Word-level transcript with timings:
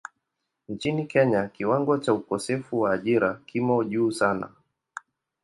Nchini 0.69 1.05
Kenya 1.07 1.47
kiwango 1.47 1.97
cha 1.97 2.13
ukosefu 2.13 2.81
wa 2.81 2.93
ajira 2.93 3.39
kimo 3.45 3.83
juu 3.83 4.11
sana. 4.11 4.49